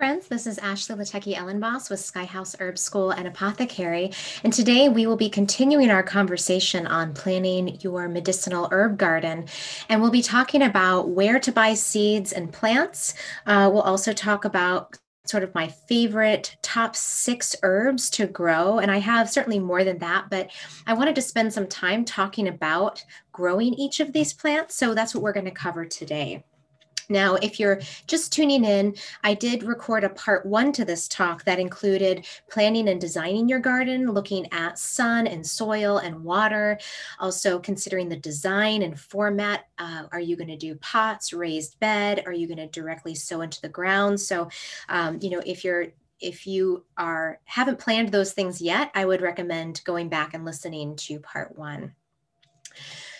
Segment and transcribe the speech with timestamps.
[0.00, 4.10] friends, this is Ashley Litecky Elenbaas with Skyhouse Herb School and Apothecary,
[4.42, 9.44] and today we will be continuing our conversation on planning your medicinal herb garden,
[9.90, 13.12] and we'll be talking about where to buy seeds and plants.
[13.44, 14.96] Uh, we'll also talk about
[15.26, 19.98] sort of my favorite top six herbs to grow, and I have certainly more than
[19.98, 20.48] that, but
[20.86, 25.14] I wanted to spend some time talking about growing each of these plants, so that's
[25.14, 26.42] what we're going to cover today.
[27.10, 31.44] Now, if you're just tuning in, I did record a part one to this talk
[31.44, 36.78] that included planning and designing your garden, looking at sun and soil and water,
[37.18, 39.66] also considering the design and format.
[39.78, 42.22] Uh, are you going to do pots, raised bed?
[42.26, 44.20] Are you going to directly sow into the ground?
[44.20, 44.48] So,
[44.88, 45.88] um, you know, if you're
[46.20, 50.96] if you are haven't planned those things yet, I would recommend going back and listening
[50.96, 51.94] to part one.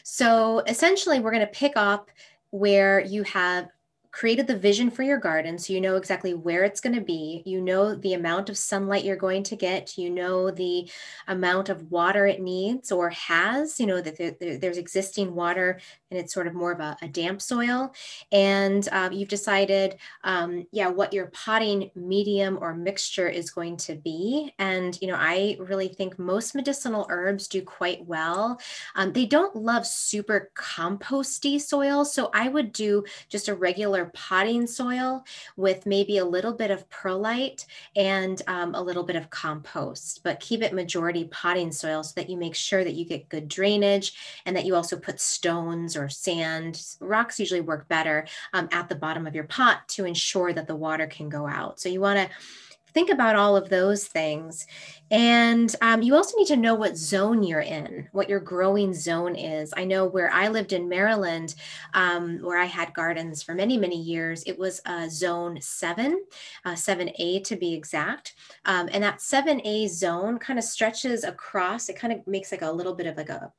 [0.05, 2.11] So essentially, we're going to pick up
[2.51, 3.69] where you have
[4.13, 7.43] created the vision for your garden so you know exactly where it's going to be.
[7.47, 9.97] You know the amount of sunlight you're going to get.
[9.97, 10.91] You know the
[11.29, 13.79] amount of water it needs or has.
[13.79, 15.81] You know that there, there's existing water
[16.11, 17.95] and it's sort of more of a, a damp soil.
[18.33, 23.95] And uh, you've decided um, yeah what your potting medium or mixture is going to
[23.95, 24.53] be.
[24.59, 28.61] And you know i really think most medicinal herbs do quite well.
[28.95, 34.67] Um, they don't love super composty soil so i would do just a regular potting
[34.67, 35.25] soil
[35.57, 40.41] with maybe a little bit of perlite and um, a little bit of compost, but
[40.41, 44.41] keep it majority potting soil so that you make sure that you get good drainage
[44.47, 46.83] and that you also put stones or sand.
[47.01, 50.77] Rocks usually work better um, at the bottom of your pot to ensure that the
[50.77, 51.81] water can go out.
[51.81, 52.35] So you want to
[52.93, 54.67] think about all of those things.
[55.11, 59.35] And um, you also need to know what zone you're in, what your growing zone
[59.35, 59.75] is.
[59.77, 61.57] I know where I lived in Maryland,
[61.95, 66.25] um, where I had gardens for many, many years, it was uh, zone seven,
[66.65, 68.35] uh, 7A to be exact.
[68.65, 72.71] Um, and that 7A zone kind of stretches across, it kind of makes like a
[72.71, 73.53] little bit of like a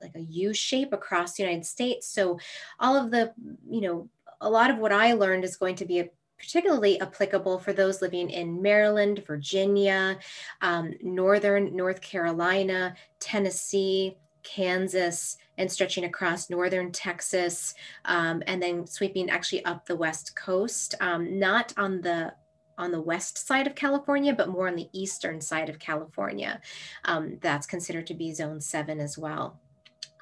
[0.00, 2.08] like a U shape across the United States.
[2.08, 2.38] So
[2.78, 3.32] all of the,
[3.68, 4.08] you know,
[4.40, 6.08] a lot of what I learned is going to be a
[6.38, 10.18] particularly applicable for those living in Maryland, Virginia,
[10.60, 19.28] um, Northern North Carolina, Tennessee, Kansas, and stretching across northern Texas, um, and then sweeping
[19.28, 22.32] actually up the west coast, um, not on the
[22.78, 26.60] on the west side of California, but more on the eastern side of California.
[27.04, 29.58] Um, that's considered to be zone seven as well.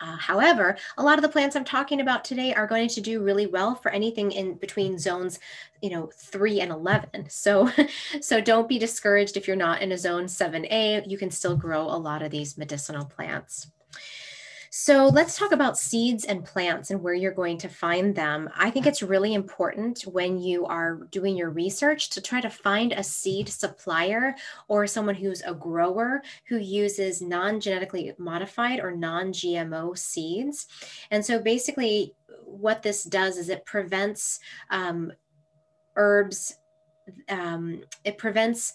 [0.01, 3.23] Uh, however, a lot of the plants I'm talking about today are going to do
[3.23, 5.39] really well for anything in between zones,
[5.81, 7.31] you know, three and 11.
[7.31, 7.71] So,
[8.21, 11.83] so don't be discouraged if you're not in a zone 7A, you can still grow
[11.83, 13.69] a lot of these medicinal plants.
[14.79, 18.51] So let's talk about seeds and plants and where you're going to find them.
[18.55, 22.93] I think it's really important when you are doing your research to try to find
[22.93, 24.35] a seed supplier
[24.69, 30.67] or someone who's a grower who uses non genetically modified or non GMO seeds.
[31.11, 32.15] And so basically,
[32.45, 35.11] what this does is it prevents um,
[35.97, 36.59] herbs,
[37.31, 38.75] um, it prevents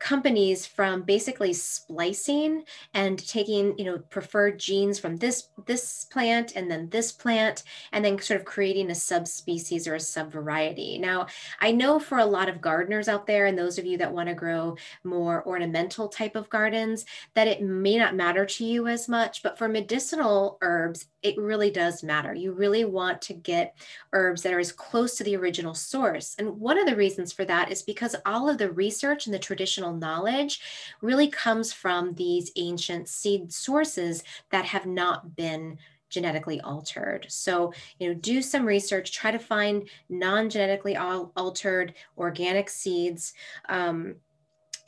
[0.00, 6.70] companies from basically splicing and taking you know preferred genes from this this plant and
[6.70, 7.62] then this plant
[7.92, 11.26] and then sort of creating a subspecies or a subvariety now
[11.60, 14.28] i know for a lot of gardeners out there and those of you that want
[14.28, 14.74] to grow
[15.04, 19.58] more ornamental type of gardens that it may not matter to you as much but
[19.58, 22.34] for medicinal herbs it really does matter.
[22.34, 23.76] You really want to get
[24.12, 26.34] herbs that are as close to the original source.
[26.38, 29.38] And one of the reasons for that is because all of the research and the
[29.38, 30.60] traditional knowledge
[31.00, 35.78] really comes from these ancient seed sources that have not been
[36.10, 37.26] genetically altered.
[37.28, 43.32] So, you know, do some research, try to find non genetically altered organic seeds.
[43.68, 44.16] Um,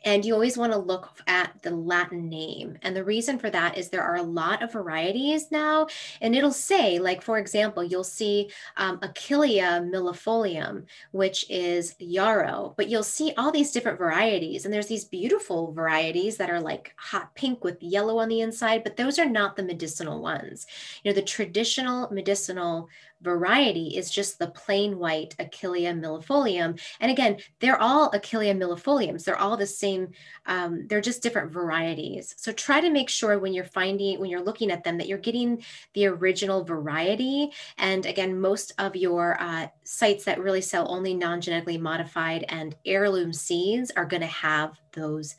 [0.05, 2.77] and you always want to look at the Latin name.
[2.83, 5.87] And the reason for that is there are a lot of varieties now.
[6.21, 12.89] And it'll say, like, for example, you'll see um, Achillea millefolium, which is yarrow, but
[12.89, 14.65] you'll see all these different varieties.
[14.65, 18.85] And there's these beautiful varieties that are like hot pink with yellow on the inside,
[18.85, 20.67] but those are not the medicinal ones.
[21.03, 22.89] You know, the traditional medicinal
[23.23, 26.81] variety is just the plain white Achillea millefolium.
[27.01, 29.25] And again, they're all Achillea millefoliums.
[29.25, 30.09] They're all the same.
[30.47, 32.35] Um, they're just different varieties.
[32.39, 35.19] So try to make sure when you're finding, when you're looking at them, that you're
[35.19, 35.63] getting
[35.95, 37.51] the original variety.
[37.79, 43.33] And again, most of your uh, sites that really sell only non-genetically modified and heirloom
[43.33, 45.37] seeds are going to have those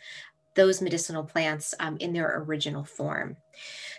[0.55, 3.35] those medicinal plants um, in their original form.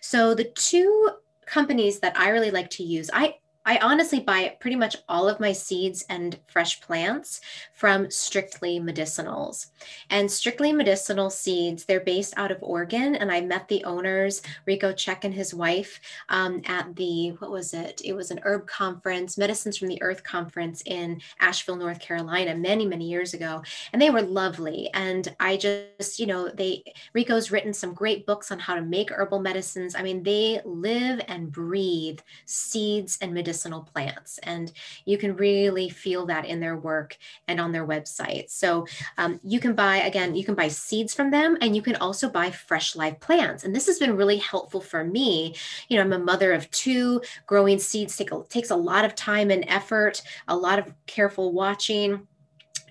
[0.01, 1.11] So the two
[1.47, 5.40] companies that I really like to use, I I honestly buy pretty much all of
[5.40, 7.40] my seeds and fresh plants
[7.72, 9.69] from Strictly Medicinals.
[10.11, 13.14] And Strictly Medicinal seeds, they're based out of Oregon.
[13.14, 17.72] And I met the owners, Richo Cech and his wife, um, at the, what was
[17.72, 18.02] it?
[18.05, 22.87] It was an herb conference, Medicines from the Earth conference in Asheville, North Carolina, many,
[22.87, 23.62] many years ago.
[23.94, 24.90] And they were lovely.
[24.93, 26.84] And I just, you know, they,
[27.16, 29.94] Richo's written some great books on how to make herbal medicines.
[29.94, 34.39] I mean, they live and breathe seeds and medicine medicinal plants.
[34.43, 34.73] And
[35.05, 37.17] you can really feel that in their work
[37.47, 38.51] and on their website.
[38.51, 38.87] So
[39.17, 42.29] um, you can buy, again, you can buy seeds from them and you can also
[42.29, 43.62] buy fresh live plants.
[43.62, 45.55] And this has been really helpful for me.
[45.89, 47.23] You know, I'm a mother of two.
[47.47, 52.27] Growing seeds take takes a lot of time and effort, a lot of careful watching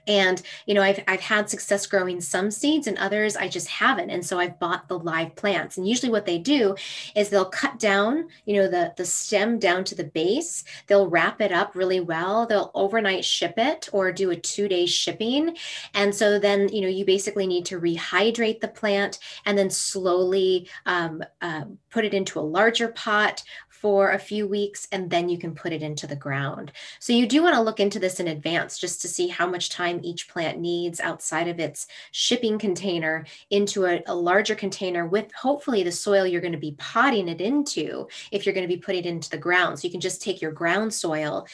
[0.08, 4.10] and you know I've, I've had success growing some seeds and others i just haven't.
[4.10, 5.78] And so i've bought the live plants.
[5.78, 6.76] And usually what they do
[7.16, 10.64] is they'll cut down you know the the stem down to the base.
[10.88, 12.46] They'll wrap it up really well.
[12.46, 15.56] They'll overnight ship it or do a two day shipping.
[15.94, 20.70] And so then you know you basically need to rehydrate the plant and then slowly
[20.86, 23.44] um, uh, put it into a larger pot
[23.84, 26.72] for a few weeks and then you can put it into the ground.
[27.00, 29.70] So you do want to look into this in advance just to see how much
[29.70, 35.30] time each plant needs outside of its shipping container into a, a larger container with
[35.34, 38.82] hopefully the soil you're going to be potting it into if you're going to be
[38.82, 39.78] putting it into the ground.
[39.78, 41.46] So you can just take your ground soil,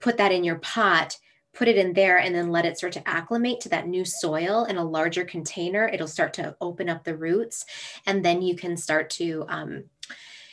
[0.00, 1.18] put that in your pot
[1.54, 4.64] put it in there and then let it start to acclimate to that new soil
[4.66, 5.88] in a larger container.
[5.88, 7.64] It'll start to open up the roots
[8.06, 9.84] and then you can start to um,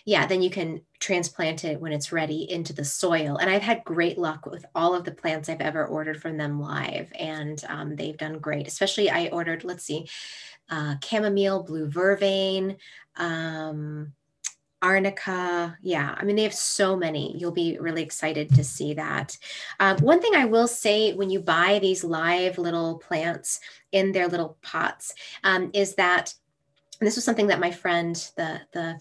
[0.05, 3.37] yeah, then you can transplant it when it's ready into the soil.
[3.37, 6.59] And I've had great luck with all of the plants I've ever ordered from them
[6.59, 8.67] live, and um, they've done great.
[8.67, 10.07] Especially, I ordered, let's see,
[10.69, 12.77] uh, chamomile, blue vervain,
[13.17, 14.13] um,
[14.83, 15.75] arnica.
[15.81, 17.35] Yeah, I mean, they have so many.
[17.35, 19.35] You'll be really excited to see that.
[19.79, 23.59] Um, one thing I will say when you buy these live little plants
[23.91, 26.35] in their little pots um, is that
[27.01, 28.99] this was something that my friend, the, the,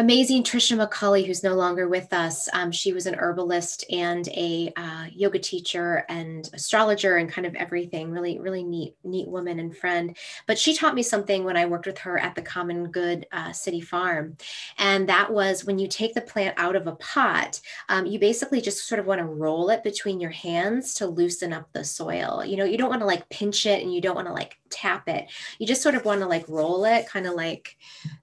[0.00, 2.48] amazing Trisha McCulley, who's no longer with us.
[2.54, 7.54] Um, she was an herbalist and a uh, yoga teacher and astrologer and kind of
[7.54, 8.10] everything.
[8.10, 10.16] Really, really neat, neat woman and friend.
[10.46, 13.52] But she taught me something when I worked with her at the Common Good uh,
[13.52, 14.38] City Farm,
[14.78, 17.60] and that was when you take the plant out of a pot,
[17.90, 21.52] um, you basically just sort of want to roll it between your hands to loosen
[21.52, 22.42] up the soil.
[22.42, 24.58] You know, you don't want to like pinch it and you don't want to like
[24.70, 25.30] tap it.
[25.58, 27.76] You just sort of want to like roll it, kind of like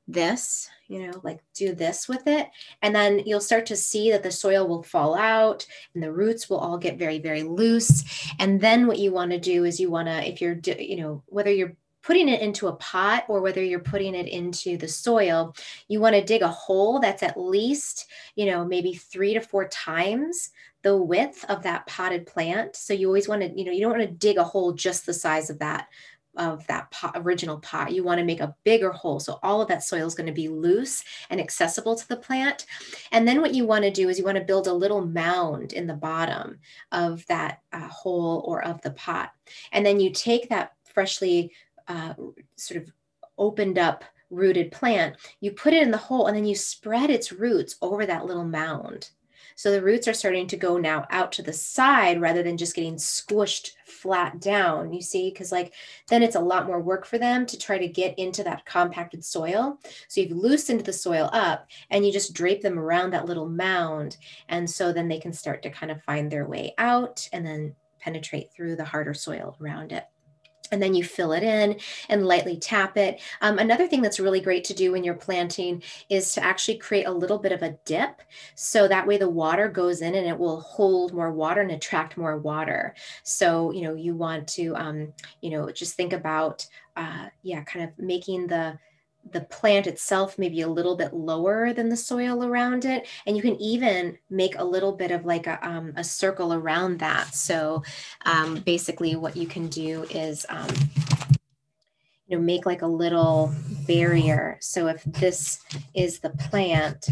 [0.08, 2.48] this you know, like do this with it.
[2.82, 6.50] And then you'll start to see that the soil will fall out and the roots
[6.50, 8.04] will all get very, very loose.
[8.40, 11.24] And then what you want to do is you want to, if you're, you know,
[11.28, 15.54] whether you're putting it into a pot or whether you're putting it into the soil,
[15.90, 19.68] you want to dig a hole that's at least, you know, maybe three to four
[19.68, 20.52] times
[20.84, 22.76] the width of that potted plant.
[22.78, 25.06] So you always want to, you know, you don't want to dig a hole just
[25.06, 25.88] the size of that
[26.38, 27.92] of that pot, original pot.
[27.92, 29.20] You want to make a bigger hole.
[29.20, 32.66] So all of that soil is going to be loose and accessible to the plant.
[33.12, 35.74] And then what you want to do is you want to build a little mound
[35.74, 36.60] in the bottom
[36.92, 39.32] of that uh, hole or of the pot.
[39.72, 41.52] And then you take that freshly
[41.88, 42.14] uh,
[42.56, 42.92] sort of
[43.38, 47.32] opened up rooted plant, you put it in the hole and then you spread its
[47.32, 49.10] roots over that little mound.
[49.58, 52.76] So the roots are starting to go now out to the side rather than just
[52.76, 54.94] getting squished flat down.
[54.94, 55.74] You see, because like
[56.08, 59.26] then it's a lot more work for them to try to get into that compacted
[59.26, 59.80] soil.
[60.08, 64.18] So you've loosened the soil up and you just drape them around that little mound.
[64.48, 67.76] And so then they can start to kind of find their way out and then
[68.00, 70.06] penetrate through the harder soil around it
[70.72, 73.22] and then you fill it in and lightly tap it.
[73.42, 77.06] Um, another thing that's really great to do when you're planting is to actually create
[77.06, 78.22] a little bit of a dip.
[78.56, 82.18] So that way the water goes in and it will hold more water and attract
[82.18, 82.96] more water.
[83.24, 87.86] So, you know, you want to, um, you know, just think about, uh, yeah, kind
[87.86, 88.78] of making the,
[89.32, 93.42] the plant itself maybe a little bit lower than the soil around it and you
[93.42, 97.34] can even make a little bit of like a, um, a circle around that.
[97.34, 97.84] So
[98.26, 100.70] um, basically what you can do is um,
[102.28, 103.54] you know make like a little
[103.88, 104.58] barrier.
[104.62, 105.60] So if this
[105.94, 107.10] is the plant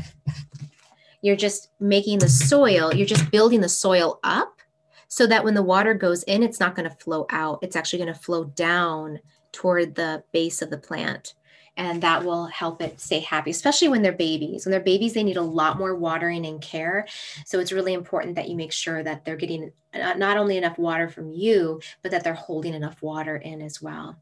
[1.21, 4.59] you're just making the soil you're just building the soil up
[5.07, 7.59] so that when the water goes in it's not going to flow out.
[7.61, 9.19] It's actually going to flow down
[9.51, 11.33] toward the base of the plant
[11.77, 14.65] and that will help it stay happy, especially when they're babies.
[14.65, 17.05] When they're babies, they need a lot more watering and care.
[17.45, 19.71] So it's really important that you make sure that they're getting
[20.17, 24.17] not only enough water from you, but that they're holding enough water in as well.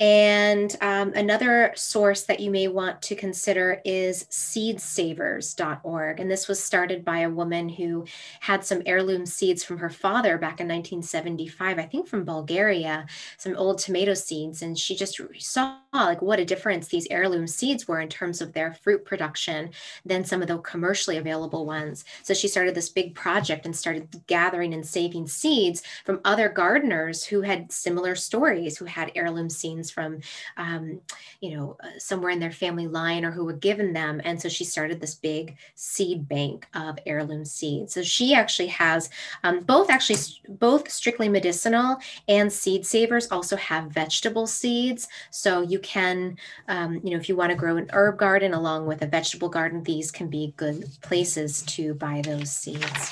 [0.00, 6.20] And um, another source that you may want to consider is seedsavers.org.
[6.20, 8.06] And this was started by a woman who
[8.40, 13.54] had some heirloom seeds from her father back in 1975, I think from Bulgaria, some
[13.56, 14.62] old tomato seeds.
[14.62, 18.54] And she just saw like what a difference these heirloom seeds were in terms of
[18.54, 19.70] their fruit production
[20.06, 22.06] than some of the commercially available ones.
[22.22, 27.22] So she started this big project and started gathering and saving seeds from other gardeners
[27.24, 30.20] who had similar stories, who had heirloom seeds from,
[30.56, 31.00] um,
[31.40, 34.20] you know, uh, somewhere in their family line or who were given them.
[34.24, 37.94] And so she started this big seed bank of heirloom seeds.
[37.94, 39.10] So she actually has
[39.44, 40.18] um, both actually
[40.48, 41.96] both strictly medicinal
[42.28, 45.08] and seed savers also have vegetable seeds.
[45.30, 46.36] So you can,
[46.68, 49.48] um, you know, if you want to grow an herb garden along with a vegetable
[49.48, 53.10] garden, these can be good places to buy those seeds.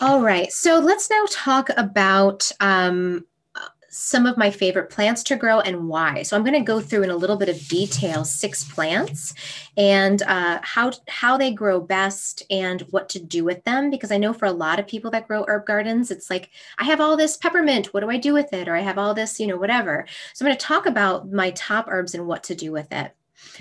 [0.00, 3.26] All right, so let's now talk about um,
[3.90, 6.22] some of my favorite plants to grow and why.
[6.22, 9.34] So I'm going to go through in a little bit of detail six plants
[9.76, 13.90] and uh, how how they grow best and what to do with them.
[13.90, 16.84] Because I know for a lot of people that grow herb gardens, it's like I
[16.84, 17.92] have all this peppermint.
[17.94, 18.68] What do I do with it?
[18.68, 20.06] Or I have all this, you know, whatever.
[20.34, 23.14] So I'm going to talk about my top herbs and what to do with it.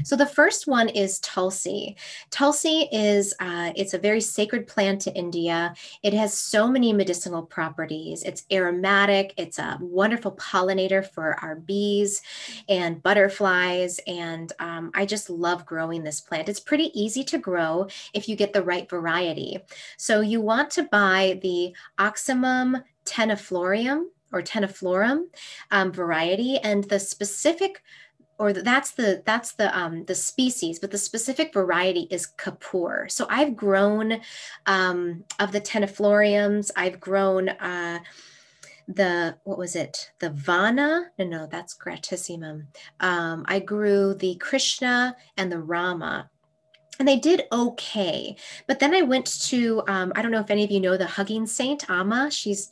[0.03, 1.95] So the first one is Tulsi.
[2.29, 5.73] Tulsi is uh, it's a very sacred plant to India.
[6.03, 8.23] It has so many medicinal properties.
[8.23, 9.33] It's aromatic.
[9.37, 12.21] It's a wonderful pollinator for our bees
[12.69, 13.99] and butterflies.
[14.07, 16.49] And um, I just love growing this plant.
[16.49, 19.59] It's pretty easy to grow if you get the right variety.
[19.97, 25.23] So you want to buy the Ocimum tenuiflorum or tenuiflorum
[25.71, 27.81] um, variety, and the specific
[28.39, 33.09] or that's the that's the um, the species, but the specific variety is Kapoor.
[33.11, 34.21] So I've grown
[34.65, 36.71] um, of the tenuiflorums.
[36.75, 37.99] I've grown uh,
[38.87, 40.11] the what was it?
[40.19, 41.07] The Vana?
[41.17, 42.67] No, no, that's Gratissimum.
[42.99, 46.29] Um, I grew the Krishna and the Rama
[46.99, 48.35] and they did okay.
[48.67, 51.05] But then I went to, um, I don't know if any of you know the
[51.05, 52.31] Hugging Saint, Amma.
[52.31, 52.71] She's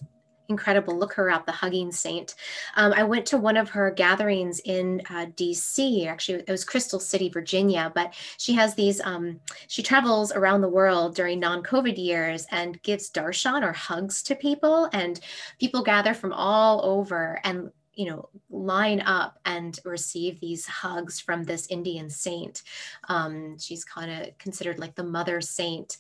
[0.49, 0.97] incredible.
[0.97, 2.35] Look her up, the Hugging Saint.
[2.75, 6.07] Um, I went to one of her gatherings in uh, DC.
[6.07, 7.91] Actually, it was Crystal City, Virginia.
[7.93, 9.01] But she has these.
[9.01, 14.35] Um, she travels around the world during non-COVID years and gives darshan or hugs to
[14.35, 15.19] people, and
[15.59, 21.43] people gather from all over and you know line up and receive these hugs from
[21.43, 22.63] this indian saint.
[23.09, 25.97] Um, she's kind of considered like the mother saint.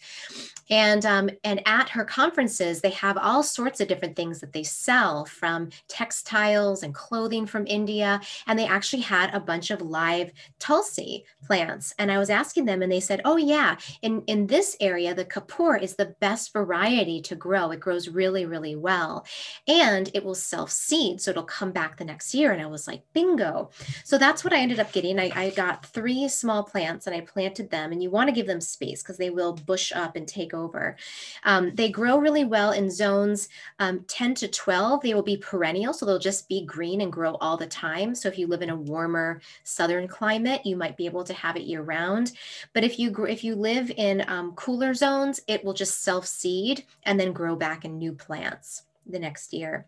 [0.69, 4.63] And um, and at her conferences they have all sorts of different things that they
[4.63, 8.21] sell from textiles and clothing from india.
[8.47, 11.93] And they actually had a bunch of live tulsi plants.
[11.99, 15.25] And i was asking them and they said oh yeah in in this area the
[15.25, 17.71] kapoor is the best variety to grow.
[17.71, 19.25] It grows really really well.
[19.67, 22.51] And it will self seed so it'll come back back the next year.
[22.51, 23.69] And I was like, bingo.
[24.03, 25.19] So that's what I ended up getting.
[25.19, 27.91] I, I got three small plants and I planted them.
[27.91, 30.95] And you want to give them space because they will bush up and take over.
[31.43, 35.01] Um, they grow really well in zones um, 10 to 12.
[35.01, 35.93] They will be perennial.
[35.93, 38.15] So they'll just be green and grow all the time.
[38.15, 41.55] So if you live in a warmer southern climate, you might be able to have
[41.55, 42.31] it year round.
[42.73, 46.85] But if you if you live in um, cooler zones, it will just self seed
[47.03, 49.85] and then grow back in new plants the next year.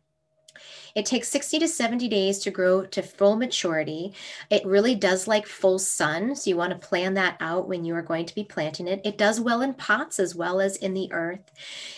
[0.96, 4.14] It takes 60 to 70 days to grow to full maturity.
[4.50, 6.36] It really does like full sun.
[6.36, 9.02] So you want to plan that out when you are going to be planting it.
[9.04, 11.52] It does well in pots as well as in the earth.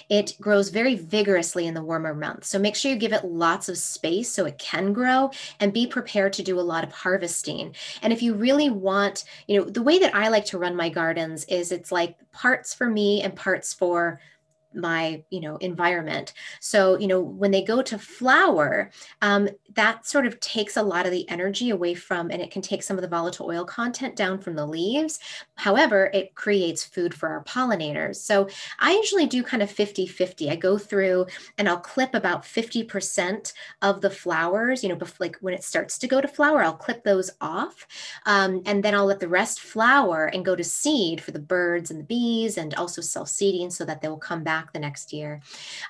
[0.10, 2.50] It grows very vigorously in the warmer months.
[2.50, 5.88] So make sure you give it lots of space so it can grow and be
[5.88, 7.76] prepared to do a lot of harvesting.
[8.02, 10.90] And if you really want, you know, the way that I like to run my
[10.90, 14.20] gardens is it's like parts for me and parts for
[14.74, 16.34] my you know environment.
[16.60, 21.06] So you know when they go to flower um, that sort of takes a lot
[21.06, 24.16] of the energy away from and it can take some of the volatile oil content
[24.16, 25.20] down from the leaves.
[25.56, 28.18] However it creates food for our pollinators.
[28.18, 28.48] So
[28.80, 31.26] i usually do kind of 50 50 i go through
[31.58, 36.08] and i'll clip about 50% of the flowers you know like when it starts to
[36.08, 37.88] go to flower i'll clip those off.
[38.26, 41.92] Um, and then i'll let the rest flower and go to seed for the birds
[41.92, 45.14] and the bees and also self-seeding so that they will come back back the next
[45.14, 45.42] year.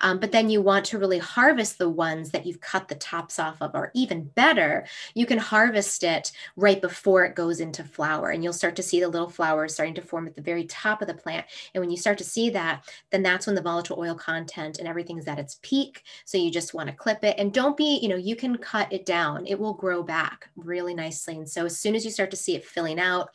[0.01, 3.39] Um, but then you want to really harvest the ones that you've cut the tops
[3.39, 4.85] off of, or even better,
[5.15, 8.29] you can harvest it right before it goes into flower.
[8.29, 11.01] And you'll start to see the little flowers starting to form at the very top
[11.01, 11.45] of the plant.
[11.73, 14.87] And when you start to see that, then that's when the volatile oil content and
[14.87, 16.03] everything is at its peak.
[16.25, 18.91] So you just want to clip it and don't be, you know, you can cut
[18.93, 19.47] it down.
[19.47, 21.37] It will grow back really nicely.
[21.37, 23.29] And so as soon as you start to see it filling out,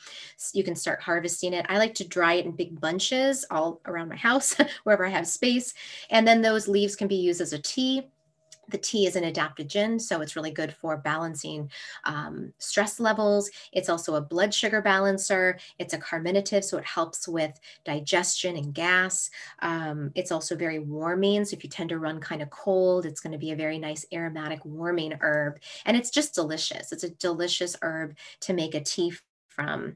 [0.52, 1.66] you can start harvesting it.
[1.68, 5.23] I like to dry it in big bunches all around my house, wherever I have
[5.26, 5.74] space.
[6.10, 8.08] And then those leaves can be used as a tea
[8.68, 11.70] the tea is an adaptogen, so it's really good for balancing
[12.04, 13.50] um, stress levels.
[13.72, 15.58] It's also a blood sugar balancer.
[15.78, 19.30] It's a carminative, so it helps with digestion and gas.
[19.60, 23.20] Um, it's also very warming, so if you tend to run kind of cold, it's
[23.20, 25.60] going to be a very nice aromatic warming herb.
[25.84, 26.92] And it's just delicious.
[26.92, 29.12] It's a delicious herb to make a tea
[29.48, 29.94] from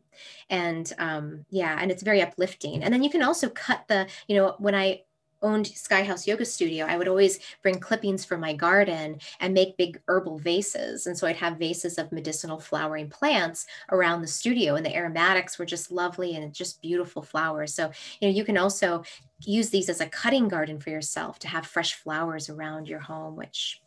[0.50, 4.36] and um, yeah and it's very uplifting and then you can also cut the you
[4.36, 5.00] know when i
[5.42, 9.76] owned Sky House Yoga Studio, I would always bring clippings from my garden and make
[9.76, 11.06] big herbal vases.
[11.06, 15.58] And so I'd have vases of medicinal flowering plants around the studio, and the aromatics
[15.58, 17.74] were just lovely and just beautiful flowers.
[17.74, 17.90] So,
[18.20, 19.02] you know, you can also
[19.44, 23.36] use these as a cutting garden for yourself to have fresh flowers around your home,
[23.36, 23.80] which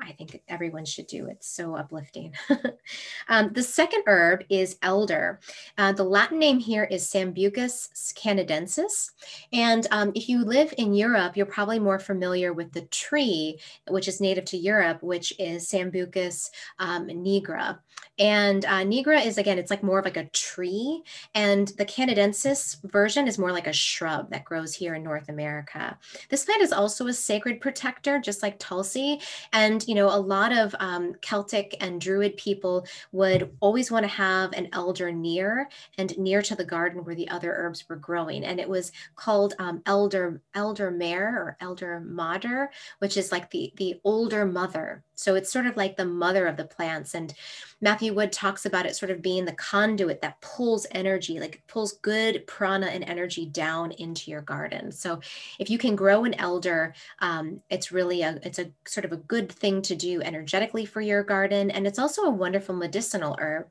[0.00, 1.26] I think everyone should do.
[1.26, 1.38] It.
[1.38, 2.32] It's so uplifting.
[3.28, 5.40] um, the second herb is elder.
[5.76, 9.10] Uh, the Latin name here is Sambucus canadensis.
[9.52, 14.06] And um, if you live in Europe, you're probably more familiar with the tree, which
[14.06, 17.78] is native to Europe, which is Sambucus um, nigra.
[18.18, 21.02] And uh, nigra is, again, it's like more of like a tree.
[21.34, 25.96] And the canadensis version is more like a shrub that grows here in North America.
[26.28, 29.20] This plant is also a sacred protector, just like Tulsi.
[29.52, 34.08] And you know, a lot of um, Celtic and Druid people would always want to
[34.08, 38.44] have an elder near and near to the garden where the other herbs were growing.
[38.44, 43.72] And it was called um, elder elder mare or elder mater, which is like the
[43.76, 45.04] the older mother.
[45.18, 47.14] So it's sort of like the mother of the plants.
[47.14, 47.34] And
[47.80, 51.94] Matthew Wood talks about it sort of being the conduit that pulls energy, like pulls
[51.94, 54.92] good prana and energy down into your garden.
[54.92, 55.20] So
[55.58, 59.16] if you can grow an elder, um, it's really a it's a sort of a
[59.16, 63.66] good thing to do energetically for your garden, and it's also a wonderful medicinal herb.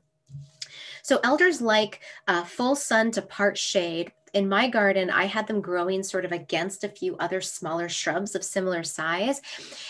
[1.02, 5.60] So elders like uh, full sun to part shade, in my garden, I had them
[5.60, 9.40] growing sort of against a few other smaller shrubs of similar size.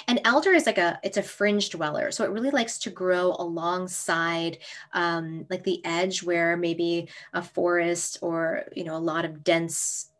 [0.06, 2.10] And elder is like a, it's a fringe dweller.
[2.10, 4.58] So it really likes to grow alongside
[4.92, 10.10] um, like the edge where maybe a forest or, you know, a lot of dense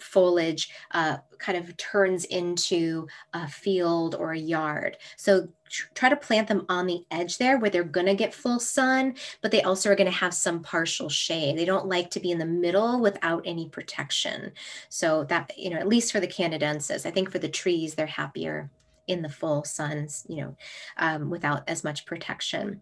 [0.00, 4.96] foliage uh, kind of turns into a field or a yard.
[5.16, 5.48] So
[5.94, 9.14] try to plant them on the edge there where they're going to get full sun,
[9.40, 11.56] but they also are going to have some partial shade.
[11.56, 14.52] They don't like to be in the middle without any protection.
[14.88, 18.06] So that, you know, at least for the canadensis, I think for the trees, they're
[18.06, 18.70] happier
[19.06, 20.56] in the full suns, you know,
[20.96, 22.80] um, without as much protection.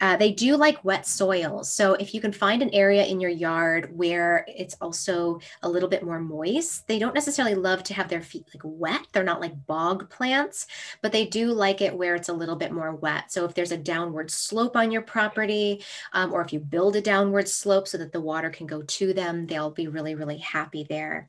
[0.00, 1.72] Uh, they do like wet soils.
[1.72, 5.88] So if you can find an area in your yard where it's also a little
[5.88, 9.06] bit more moist, they don't necessarily love to have their feet like wet.
[9.12, 10.66] They're not like bog plants,
[11.02, 13.30] but they do like it where it's a little bit more wet.
[13.30, 17.00] So if there's a downward slope on your property, um, or if you build a
[17.00, 20.86] downward slope so that the water can go to them, they'll be really, really happy
[20.88, 21.28] there.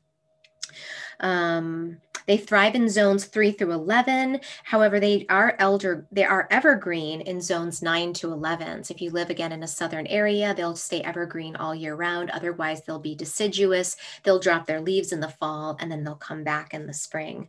[1.22, 4.40] Um, they thrive in zones 3 through 11.
[4.64, 8.84] However, they are elder they are evergreen in zones 9 to 11.
[8.84, 12.30] So if you live again in a southern area, they'll stay evergreen all year round.
[12.30, 13.96] Otherwise, they'll be deciduous.
[14.22, 17.48] They'll drop their leaves in the fall and then they'll come back in the spring.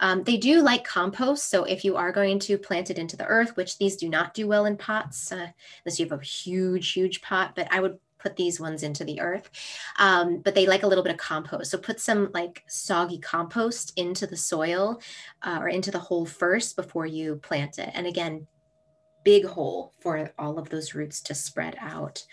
[0.00, 1.50] Um, they do like compost.
[1.50, 4.34] So if you are going to plant it into the earth, which these do not
[4.34, 5.48] do well in pots, uh,
[5.84, 9.20] unless you have a huge, huge pot, but I would put these ones into the
[9.20, 9.50] earth.
[9.98, 11.70] Um, but they like a little bit of compost.
[11.70, 15.00] So put some like soggy compost into the soil
[15.42, 17.90] uh, or into the hole first before you plant it.
[17.94, 18.46] And again,
[19.26, 22.24] big hole for all of those roots to spread out.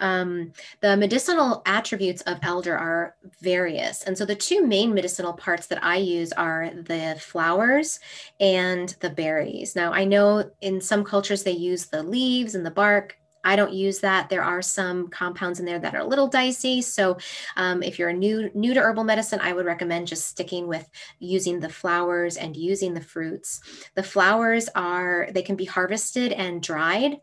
[0.00, 4.04] Um, the medicinal attributes of elder are various.
[4.04, 7.98] And so the two main medicinal parts that I use are the flowers
[8.38, 9.74] and the berries.
[9.74, 13.18] Now, I know in some cultures they use the leaves and the bark.
[13.46, 14.28] I don't use that.
[14.28, 16.82] There are some compounds in there that are a little dicey.
[16.82, 17.16] So
[17.56, 21.60] um, if you're new, new to herbal medicine, I would recommend just sticking with using
[21.60, 23.60] the flowers and using the fruits.
[23.94, 27.20] The flowers are, they can be harvested and dried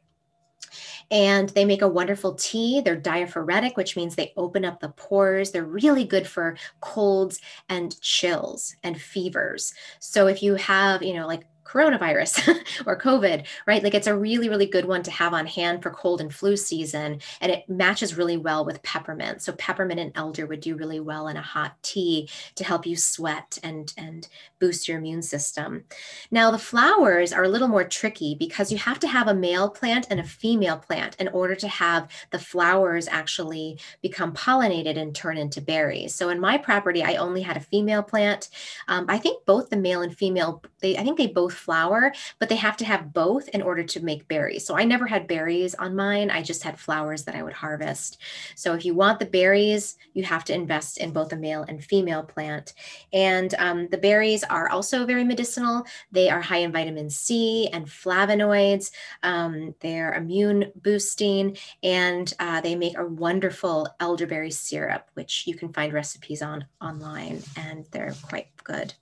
[1.12, 2.81] and they make a wonderful tea.
[2.81, 5.51] They're diaphoretic, which means they open up the pores.
[5.51, 9.73] They're really good for colds and chills and fevers.
[9.99, 13.84] So if you have, you know, like coronavirus or COVID, right?
[13.84, 16.58] Like it's a really, really good one to have on hand for cold and flu
[16.58, 17.19] season.
[17.41, 19.41] And it matches really well with peppermint.
[19.41, 22.95] So peppermint and elder would do really well in a hot tea to help you
[22.95, 24.28] sweat and, and
[24.60, 25.84] boost your immune system.
[26.32, 29.69] Now the flowers are a little more tricky because you have to have a male
[29.69, 35.15] plant and a female plant in order to have the flowers actually become pollinated and
[35.15, 36.13] turn into berries.
[36.13, 38.49] So in my property, I only had a female plant.
[38.88, 42.49] Um, I think both the male and female, they, I think they both flower, but
[42.49, 44.65] they have to have both in order to make berries.
[44.65, 46.29] So I never had berries on mine.
[46.29, 48.21] I just had flowers that I would harvest.
[48.55, 51.83] So if you want the berries, you have to invest in both a male and
[51.83, 52.73] female plant.
[53.11, 55.85] And um, the berries are also very medicinal.
[56.11, 58.91] They are high in vitamin C and flavonoids.
[59.21, 65.71] Um, they're immune boosting and uh, they make a wonderful elderberry syrup, which you can
[65.73, 68.93] find recipes on online and they're quite good.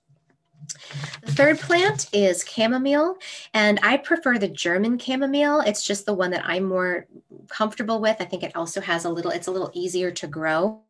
[1.22, 3.16] The third plant is chamomile,
[3.54, 5.60] and I prefer the German chamomile.
[5.60, 7.06] It's just the one that I'm more
[7.48, 8.16] comfortable with.
[8.20, 10.80] I think it also has a little, it's a little easier to grow.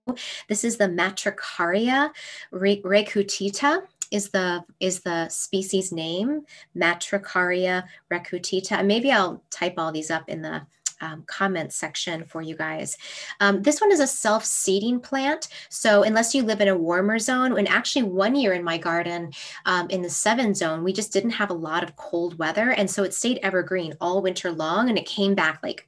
[0.48, 2.10] This is the Matricaria
[2.52, 6.42] recutita is the is the species name
[6.76, 7.82] matricaria
[8.12, 10.60] recutita maybe i'll type all these up in the
[11.02, 12.96] um, comment section for you guys.
[13.40, 15.48] Um, this one is a self-seeding plant.
[15.68, 19.32] So unless you live in a warmer zone, and actually one year in my garden
[19.66, 22.70] um, in the seven zone, we just didn't have a lot of cold weather.
[22.70, 25.86] And so it stayed evergreen all winter long and it came back like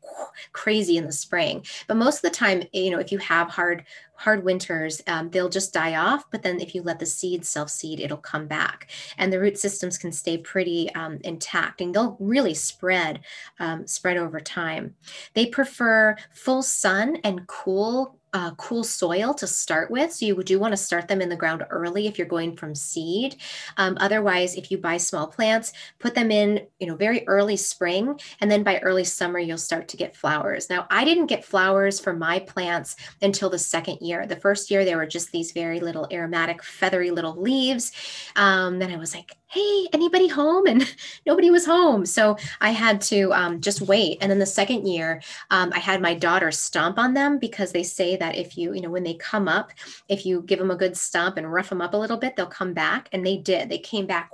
[0.53, 1.65] crazy in the spring.
[1.87, 3.85] But most of the time, you know, if you have hard
[4.25, 6.25] hard winters, um, they'll just die off.
[6.31, 8.91] But then if you let the seeds self seed, it'll come back.
[9.19, 13.21] And the root systems can stay pretty um, intact and they'll really spread,
[13.61, 14.95] um, spread over time.
[15.35, 20.13] They prefer full sun and cool uh, cool soil to start with.
[20.13, 22.75] So you do want to start them in the ground early if you're going from
[22.75, 23.37] seed.
[23.77, 28.19] Um, otherwise, if you buy small plants, put them in, you know, very early spring,
[28.41, 30.69] and then by early summer, you'll start to get flowers.
[30.69, 34.27] Now, I didn't get flowers for my plants until the second year.
[34.27, 37.93] The first year, they were just these very little aromatic, feathery little leaves.
[38.35, 40.65] Um, then I was like, hey, anybody home?
[40.75, 40.93] And
[41.25, 42.05] nobody was home.
[42.05, 44.19] So I had to um, just wait.
[44.21, 47.85] And then the second year, um, I had my daughter stomp on them because they
[47.85, 49.73] say that if you, you know, when they come up,
[50.09, 52.47] if you give them a good stomp and rough them up a little bit, they'll
[52.47, 53.09] come back.
[53.13, 53.69] And they did.
[53.69, 54.31] They came back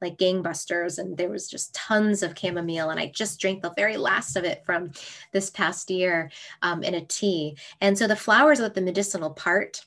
[0.00, 0.98] like gangbusters.
[0.98, 2.90] And there was just tons of chamomile.
[2.90, 4.92] And I just drank the very last of it from
[5.32, 6.30] this past year
[6.62, 7.56] um, in a tea.
[7.80, 9.84] And so the flowers with the medicinal part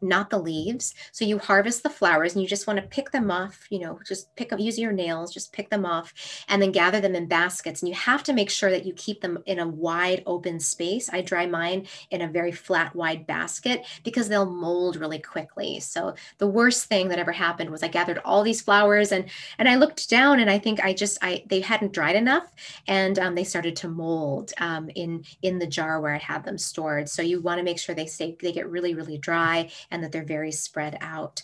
[0.00, 0.94] not the leaves.
[1.12, 3.98] So you harvest the flowers and you just want to pick them off, you know,
[4.06, 6.14] just pick up, use your nails, just pick them off
[6.48, 7.82] and then gather them in baskets.
[7.82, 11.10] And you have to make sure that you keep them in a wide open space.
[11.12, 15.80] I dry mine in a very flat, wide basket because they'll mold really quickly.
[15.80, 19.26] So the worst thing that ever happened was I gathered all these flowers and
[19.58, 22.52] and I looked down and I think I just I they hadn't dried enough
[22.86, 26.58] and um, they started to mold um, in in the jar where I had them
[26.58, 27.08] stored.
[27.08, 30.12] So you want to make sure they stay they get really really dry and that
[30.12, 31.42] they're very spread out.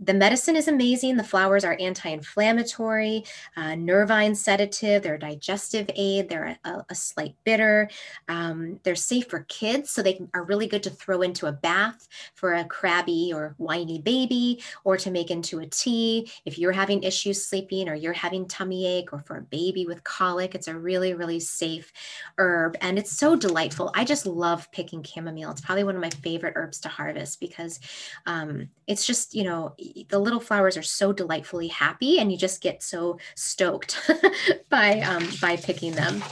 [0.00, 1.16] The medicine is amazing.
[1.16, 3.24] The flowers are anti inflammatory,
[3.56, 7.90] uh, nervine sedative, they're a digestive aid, they're a, a slight bitter.
[8.28, 12.06] Um, they're safe for kids, so they are really good to throw into a bath
[12.34, 16.30] for a crabby or whiny baby, or to make into a tea.
[16.44, 20.04] If you're having issues sleeping or you're having tummy ache, or for a baby with
[20.04, 21.92] colic, it's a really, really safe
[22.38, 22.76] herb.
[22.80, 23.90] And it's so delightful.
[23.94, 25.50] I just love picking chamomile.
[25.50, 27.80] It's probably one of my favorite herbs to harvest because
[28.26, 29.74] um, it's just, you know,
[30.08, 33.98] the little flowers are so delightfully happy and you just get so stoked
[34.68, 36.22] by um, by picking them.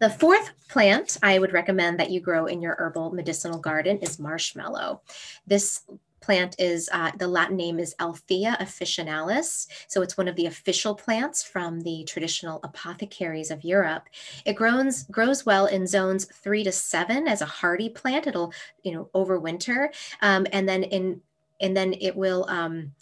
[0.00, 4.18] The fourth plant I would recommend that you grow in your herbal medicinal garden is
[4.18, 5.02] marshmallow.
[5.46, 5.82] This
[6.20, 9.66] plant is uh, the Latin name is Althaea officinalis.
[9.88, 14.08] So it's one of the official plants from the traditional apothecaries of Europe.
[14.44, 18.26] It grows grows well in zones three to seven as a hardy plant.
[18.26, 19.88] It'll you know overwinter,
[20.22, 21.20] um, and then in
[21.60, 22.92] and then it will um,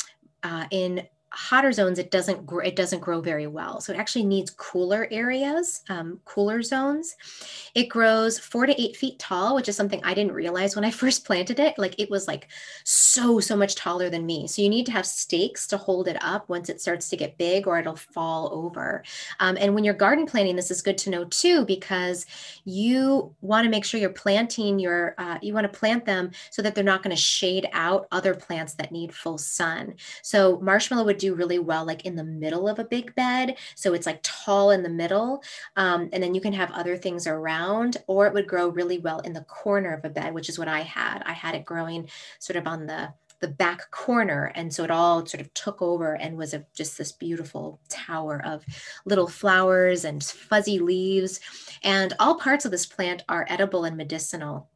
[0.43, 3.81] uh, in hotter zones it doesn't grow it doesn't grow very well.
[3.81, 7.17] So it actually needs cooler areas um, cooler zones.
[7.75, 10.91] It grows four to eight feet tall which is something i didn't realize when i
[10.99, 11.79] first planted it.
[11.79, 12.49] Like it was like
[12.85, 14.47] so so much taller than me.
[14.47, 17.39] So you need to have stakes to hold it up once it starts to get
[17.39, 19.03] big or it'll fall over.
[19.41, 22.27] Um, and when you're garden planting this is good to know too because
[22.65, 26.63] you want to make sure you're planting your uh, you want to plant them so
[26.63, 29.95] that they're not going to shade out other plants that need full sun.
[30.23, 33.57] So marshmallow would do really well like in the middle of a big bed.
[33.75, 35.43] So it's like tall in the middle.
[35.77, 39.21] Um, and then you can have other things around, or it would grow really well
[39.21, 41.23] in the corner of a bed, which is what I had.
[41.27, 44.51] I had it growing sort of on the the back corner.
[44.55, 48.43] And so it all sort of took over and was a, just this beautiful tower
[48.45, 48.65] of
[49.05, 51.41] little flowers and fuzzy leaves.
[51.83, 54.69] And all parts of this plant are edible and medicinal.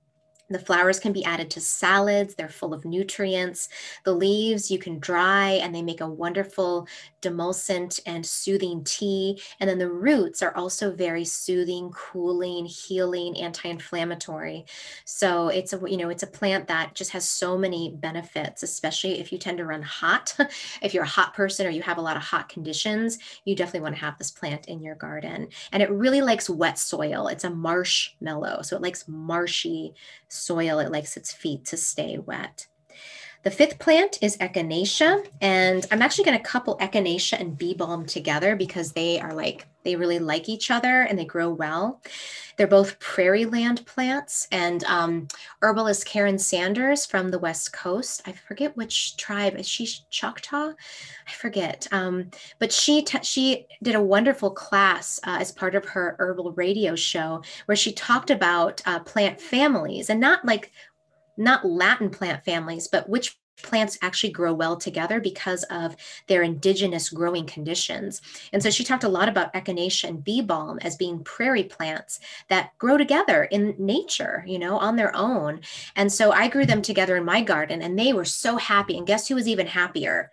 [0.53, 2.35] The flowers can be added to salads.
[2.35, 3.69] They're full of nutrients.
[4.05, 6.87] The leaves you can dry and they make a wonderful
[7.23, 9.41] demulcent and soothing tea.
[9.61, 14.67] And then the roots are also very soothing, cooling, healing, anti-inflammatory.
[15.05, 19.21] So it's a you know it's a plant that just has so many benefits, especially
[19.21, 20.37] if you tend to run hot.
[20.83, 23.81] if you're a hot person or you have a lot of hot conditions, you definitely
[23.81, 25.49] want to have this plant in your garden.
[25.73, 27.29] And it really likes wet soil.
[27.29, 29.95] It's a marshmallow, so it likes marshy
[30.29, 30.79] soil.
[30.79, 32.67] It likes its feet to stay wet.
[33.42, 38.07] The fifth plant is Echinacea, and I'm actually going to couple Echinacea and bee balm
[38.07, 42.00] together because they are like, they really like each other and they grow well.
[42.57, 45.26] They're both prairie land plants, and um,
[45.61, 50.72] herbalist Karyn Sanders from the West Coast, I forget which tribe, is she Choctaw?
[51.26, 51.88] I forget.
[51.90, 56.94] Um, but she, she did a wonderful class uh, as part of her herbal radio
[56.94, 60.70] show where she talked about uh, plant families and not like
[61.37, 65.95] not Latin plant families, but which plants actually grow well together because of
[66.27, 68.21] their indigenous growing conditions.
[68.53, 72.18] And so she talked a lot about echinacea and bee balm as being prairie plants
[72.49, 75.61] that grow together in nature, you know, on their own.
[75.97, 78.99] And so I grew them together in my garden and they were so happy.
[78.99, 80.32] And guess who was even happier?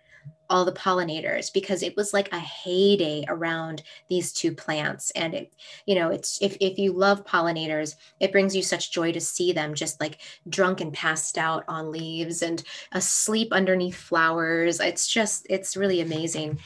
[0.50, 5.10] All the pollinators because it was like a heyday around these two plants.
[5.12, 5.54] And it
[5.86, 9.52] you know it's if, if you love pollinators it brings you such joy to see
[9.52, 14.80] them just like drunk and passed out on leaves and asleep underneath flowers.
[14.80, 16.58] It's just it's really amazing.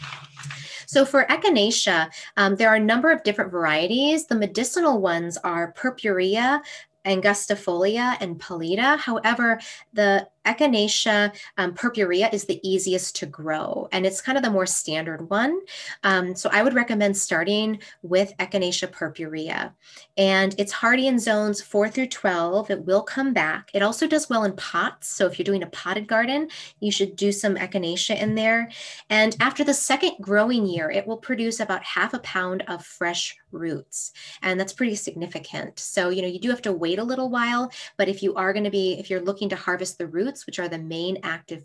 [0.86, 4.26] So for echinacea um, there are a number of different varieties.
[4.26, 6.62] The medicinal ones are purpurea
[7.04, 8.96] angustifolia and pallida.
[8.96, 9.60] However,
[9.92, 14.66] the Echinacea um, purpurea is the easiest to grow, and it's kind of the more
[14.66, 15.60] standard one.
[16.02, 19.72] Um, so I would recommend starting with Echinacea purpurea.
[20.16, 22.70] And it's hardy in zones 4 through 12.
[22.70, 23.70] It will come back.
[23.74, 25.08] It also does well in pots.
[25.08, 26.48] So if you're doing a potted garden,
[26.80, 28.70] you should do some Echinacea in there.
[29.10, 33.36] And after the second growing year, it will produce about half a pound of fresh
[33.50, 34.12] roots.
[34.42, 35.78] And that's pretty significant.
[35.78, 38.52] So, you know, you do have to wait a little while, but if you are
[38.52, 41.64] going to be, if you're looking to harvest the roots, which are the main active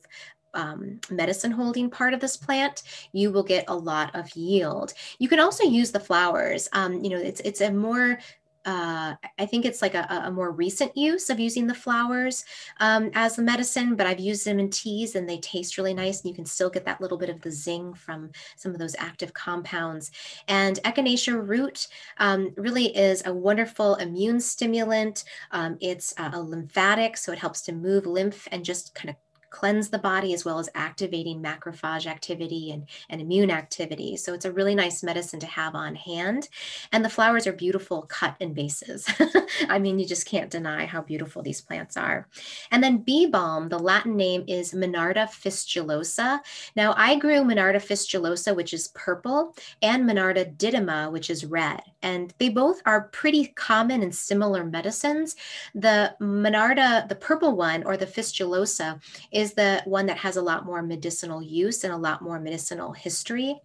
[0.56, 2.82] um, medicine holding part of this plant,
[3.14, 4.94] you will get a lot of yield.
[5.20, 6.68] You can also use the flowers.
[6.74, 8.18] Um, you know, it's it's a more
[8.66, 12.44] uh, I think it's like a, a, more recent use of using the flowers
[12.82, 16.22] um, as the medicine, but I've used them in teas and they taste really nice.
[16.22, 18.96] And you can still get that little bit of the zing from some of those
[19.00, 20.12] active compounds.
[20.50, 25.24] And echinacea root um, really is a wonderful immune stimulant.
[25.52, 29.16] Um, it's a, a lymphatic, so it helps to move lymph and just kind of
[29.50, 34.18] cleanse the body as well as activating macrophage activity and, and immune activity.
[34.18, 36.50] So it's a really nice medicine to have on hand.
[36.92, 39.08] And the flowers are beautiful cut in vases.
[39.70, 42.28] I mean, you just can't deny how beautiful these plants are.
[42.72, 46.40] And then bee balm, the Latin name is Monarda fistulosa.
[46.76, 51.82] Now I grew Monarda fistulosa, which is purple, and Monarda didyma, which is red.
[52.02, 55.36] And they both are pretty common and similar medicines.
[55.76, 59.02] The Monarda, the purple one, or the fistulosa,
[59.40, 62.92] is the one that has a lot more medicinal use and a lot more medicinal
[62.92, 63.56] history.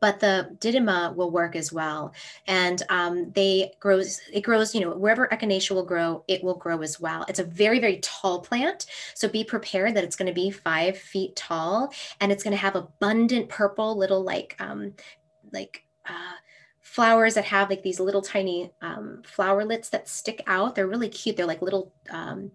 [0.00, 2.12] But the didyma will work as well.
[2.48, 6.82] And um, they grows it grows you know wherever echinacea will grow it will grow
[6.82, 7.24] as well.
[7.28, 8.86] It's a very very tall plant.
[9.14, 12.60] So be prepared that it's going to be five feet tall and it's going to
[12.60, 14.94] have abundant purple little like um,
[15.52, 16.36] like uh,
[16.80, 20.74] flowers that have like these little tiny um, flowerlets that stick out.
[20.74, 21.36] They're really cute.
[21.36, 22.50] They're like little um,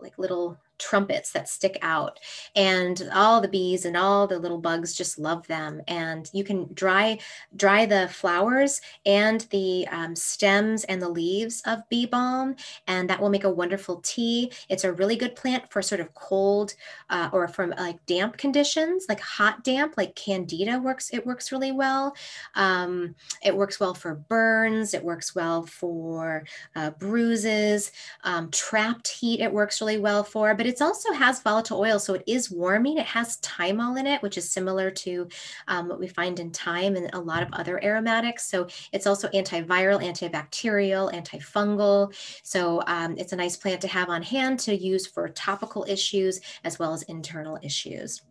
[0.00, 2.18] like little trumpets that stick out.
[2.56, 5.82] And all the bees and all the little bugs just love them.
[5.86, 7.18] And you can dry
[7.56, 13.20] dry the flowers and the um, stems and the leaves of bee balm and that
[13.20, 14.52] will make a wonderful tea.
[14.68, 16.74] It's a really good plant for sort of cold
[17.10, 21.72] uh, or from like damp conditions like hot damp like candida works it works really
[21.72, 22.14] well.
[22.54, 23.14] Um,
[23.44, 26.44] it works well for burns it works well for
[26.76, 27.92] uh, bruises.
[28.24, 32.14] Um, trapped heat it works really well for but it also has volatile oil, so
[32.14, 32.98] it is warming.
[32.98, 35.28] It has thymol in it, which is similar to
[35.68, 38.48] um, what we find in thyme and a lot of other aromatics.
[38.48, 42.14] So it's also antiviral, antibacterial, antifungal.
[42.42, 46.40] So um, it's a nice plant to have on hand to use for topical issues
[46.64, 48.22] as well as internal issues.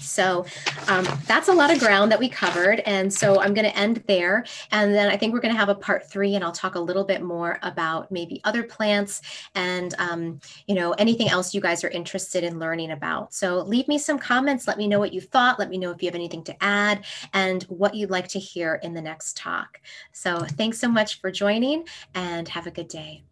[0.00, 0.44] So
[0.88, 2.80] um, that's a lot of ground that we covered.
[2.80, 4.44] And so I'm going to end there.
[4.72, 6.80] And then I think we're going to have a part three, and I'll talk a
[6.80, 9.22] little bit more about maybe other plants
[9.54, 13.32] and, um, you know, anything else you guys are interested in learning about.
[13.34, 14.66] So leave me some comments.
[14.66, 15.58] Let me know what you thought.
[15.58, 18.80] Let me know if you have anything to add and what you'd like to hear
[18.82, 19.80] in the next talk.
[20.12, 23.22] So thanks so much for joining and have a good day.